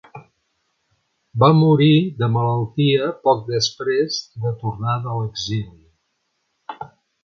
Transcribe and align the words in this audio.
Va 1.43 1.49
morir 1.57 1.91
de 2.23 2.31
malaltia 2.39 3.13
poc 3.29 3.47
després 3.53 4.21
de 4.47 4.57
tornar 4.67 5.01
de 5.09 5.23
l'exili. 5.23 6.87